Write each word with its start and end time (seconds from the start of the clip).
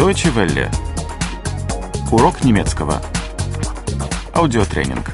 Deutsche 0.00 0.34
Welle. 0.34 0.70
Урок 2.10 2.42
немецкого. 2.42 3.02
Аудиотренинг. 4.32 5.12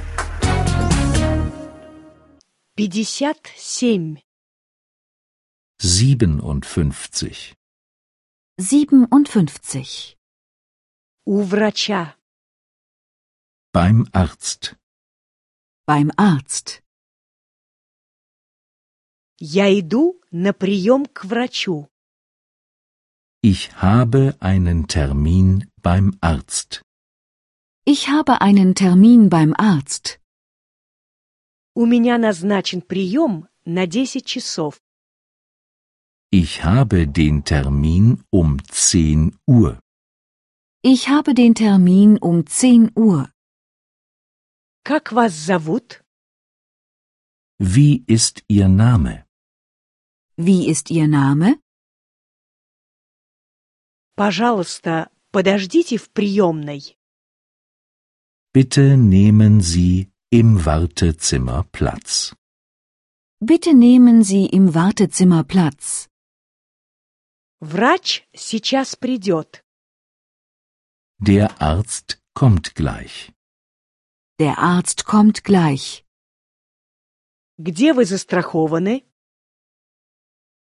57. 2.76 4.22
57. 5.76 7.56
57. 8.58 10.16
У 11.24 11.42
врача. 11.42 12.14
Beim 13.74 14.06
Arzt. 14.12 14.76
Beim 15.84 16.12
Arzt. 16.16 16.84
Я 19.40 19.76
иду 19.76 20.22
на 20.30 20.52
прием 20.52 21.06
к 21.06 21.24
врачу. 21.24 21.90
Ich 23.45 23.73
habe 23.81 24.35
einen 24.39 24.87
Termin 24.87 25.67
beim 25.81 26.15
Arzt. 26.21 26.83
Ich 27.85 28.09
habe 28.09 28.41
einen 28.41 28.75
Termin 28.75 29.29
beim 29.29 29.53
Arzt. 29.57 30.19
У 31.73 31.85
меня 31.85 32.17
назначен 32.17 32.81
прием 32.81 33.47
на 33.65 33.87
10 33.87 34.23
часов. 34.25 34.79
Ich 36.31 36.63
habe 36.63 37.07
den 37.07 37.43
Termin 37.43 38.23
um 38.29 38.59
10 38.69 39.35
Uhr. 39.47 39.79
Ich 40.83 41.09
habe 41.09 41.33
den 41.33 41.55
Termin 41.55 42.17
um 42.19 42.45
10 42.45 42.91
Uhr. 42.95 43.29
Как 44.83 45.11
вас 45.11 45.33
зовут? 45.33 46.03
Wie 47.59 48.03
ist 48.07 48.43
Ihr 48.47 48.67
Name? 48.67 49.25
Wie 50.37 50.67
ist 50.69 50.89
Ihr 50.89 51.07
Name? 51.07 51.59
Пожалуйста, 54.15 55.09
подождите 55.31 55.97
в 55.97 56.09
приемной. 56.11 56.97
Bitte 58.53 58.97
nehmen 58.97 59.61
Sie 59.61 60.11
im 60.29 60.65
Wartezimmer 60.65 61.63
Platz. 61.71 62.35
Bitte 63.39 63.73
nehmen 63.73 64.23
Sie 64.23 64.45
im 64.45 64.75
Wartezimmer 64.75 65.43
Platz. 65.43 66.09
Врач 67.61 68.27
сейчас 68.33 68.95
придет. 68.95 69.63
Der 71.19 71.61
Arzt 71.61 72.19
kommt 72.33 72.75
gleich. 72.75 73.31
Der 74.39 74.57
Arzt 74.57 75.05
kommt 75.05 75.43
gleich. 75.43 76.03
Где 77.57 77.93
вы 77.93 78.05
застрахованы? 78.05 79.03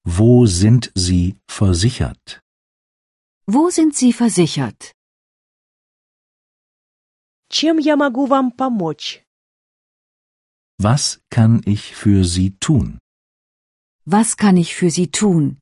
Wo 0.05 0.47
sind 0.47 0.91
Sie 0.95 1.37
versichert? 1.47 2.42
Wo 3.47 3.71
sind 3.71 3.95
Sie 3.97 4.13
versichert? 4.13 4.93
Чем 7.51 7.79
я 7.79 7.97
могу 7.97 8.27
вам 8.27 8.51
помочь? 8.53 9.23
Was 10.79 11.21
kann 11.31 11.63
ich 11.67 11.95
für 11.97 12.25
Sie 12.25 12.51
tun? 12.61 12.99
Was 14.05 14.37
kann 14.37 14.57
ich 14.57 14.75
für 14.75 14.91
Sie 14.91 15.09
tun? 15.11 15.59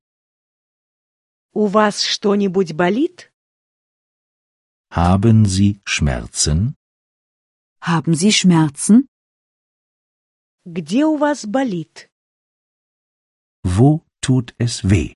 У 1.55 1.69
вас 1.69 2.05
что-нибудь 2.05 2.75
болит? 2.77 3.33
Haben 4.91 5.47
Sie 5.47 5.81
Schmerzen? 5.87 6.75
Haben 7.81 8.15
Sie 8.15 8.33
Schmerzen? 8.33 9.09
Где 10.65 11.07
у 11.07 11.17
вас 11.19 11.47
болит? 11.47 12.11
Wo 13.65 14.05
tut 14.21 14.55
es 14.59 14.83
weh? 14.91 15.15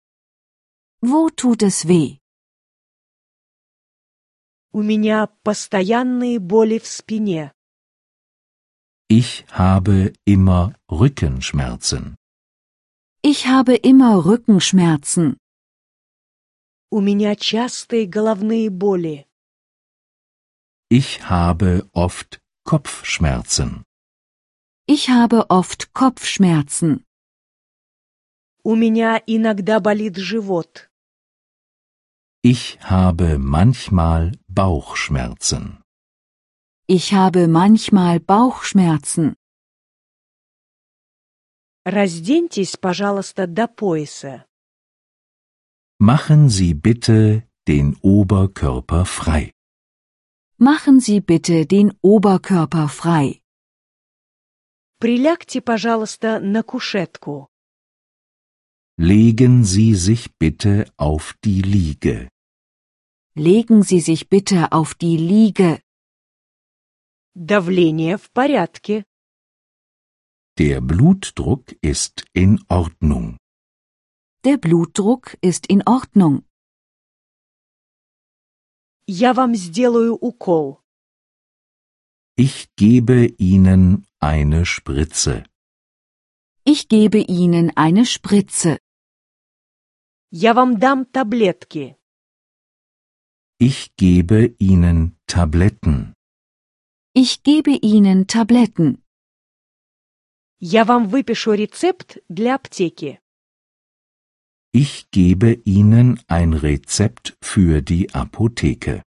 Wo 1.03 1.31
tut 1.31 1.63
es 1.63 1.87
weh? 1.89 2.19
У 4.75 4.83
меня 4.83 5.29
постоянные 5.43 6.39
боли 6.39 6.79
в 6.79 6.87
спине. 6.87 7.53
Ich 9.09 9.45
habe 9.51 10.13
immer 10.25 10.75
Rückenschmerzen. 10.89 12.17
Ich 13.23 13.47
habe 13.47 13.75
immer 13.75 14.25
Rückenschmerzen. 14.25 15.37
У 16.93 17.01
меня 17.01 17.35
частые 17.37 18.07
головные 18.07 18.71
боли. 18.71 19.27
Ich 20.89 21.29
habe 21.29 21.89
oft 21.93 22.41
Kopfschmerzen. 22.65 23.85
Ich 24.87 25.09
habe 25.09 25.51
oft 25.51 25.93
Kopfschmerzen. 25.93 27.05
У 28.63 28.75
меня 28.75 29.21
иногда 29.27 29.81
болит 29.81 30.17
живот. 30.17 30.91
Ich 32.43 32.79
habe 32.83 33.39
manchmal 33.39 34.33
Bauchschmerzen. 34.55 35.83
Ich 36.87 37.15
habe 37.15 37.49
manchmal 37.49 38.21
Bauchschmerzen. 38.21 39.37
Разденьтесь, 41.85 42.77
пожалуйста, 42.77 43.47
до 43.47 43.67
пояса. 43.69 44.45
Machen 45.99 46.49
Sie 46.49 46.75
bitte 46.75 47.45
den 47.69 47.97
Oberkörper 48.03 49.05
frei. 49.05 49.53
Machen 50.59 51.01
Sie 51.01 51.21
bitte 51.21 51.67
den 51.67 51.93
Oberkörper 52.03 52.89
frei. 52.89 53.41
Прилягте, 54.99 55.61
пожалуйста, 55.61 56.41
на 56.41 56.63
кушетку. 56.63 57.49
Legen 58.99 59.65
Sie 59.65 59.95
sich 59.95 60.31
bitte 60.39 60.91
auf 60.99 61.35
die 61.45 61.63
Liege. 61.63 62.29
Legen 63.35 63.83
Sie 63.83 64.01
sich 64.01 64.29
bitte 64.29 64.73
auf 64.73 64.95
die 64.95 65.17
Liege. 65.17 65.81
Давление 67.35 68.19
в 68.19 68.31
порядке. 68.33 69.05
Der 70.59 70.81
Blutdruck 70.81 71.73
ist 71.81 72.25
in 72.35 72.61
Ordnung. 72.69 73.39
Der 74.45 74.59
Blutdruck 74.59 75.37
ist 75.41 75.67
in 75.67 75.83
Ordnung. 75.87 76.45
Я 79.07 79.33
вам 79.33 79.55
сделаю 79.55 80.19
укол. 80.21 80.79
Ich 82.37 82.75
gebe 82.77 83.27
Ihnen 83.39 84.07
eine 84.19 84.65
Spritze. 84.65 85.45
Ich 86.65 86.89
gebe 86.89 87.19
Ihnen 87.19 87.71
eine 87.77 88.05
Spritze. 88.07 88.79
Я 90.31 90.55
вам 90.55 90.79
дам 90.79 91.05
таблетки. 91.07 91.97
Ich 93.59 93.95
gebe 93.97 94.55
Ihnen 94.59 95.17
Tabletten. 95.27 96.15
Ich 97.15 97.43
gebe 97.43 97.73
Ihnen 97.73 98.27
Tabletten. 98.27 99.03
Я 100.61 100.85
вам 100.85 101.09
выпишу 101.09 101.53
рецепт 101.53 102.19
для 102.29 102.55
аптеки. 102.55 103.19
Ich 104.73 105.11
gebe 105.11 105.53
Ihnen 105.65 106.21
ein 106.29 106.53
Rezept 106.53 107.37
für 107.43 107.83
die 107.83 108.15
Apotheke. 108.15 109.03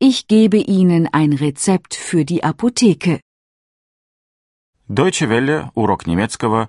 Ich 0.00 0.26
gebe 0.26 0.58
Ihnen 0.58 1.06
ein 1.06 1.32
Rezept 1.32 1.94
für 1.94 2.24
die 2.24 2.42
Apotheke. 2.42 3.20
Deutsche 4.88 5.28
Welle. 5.28 5.70
Урок 5.74 6.06
немецкого. 6.06 6.68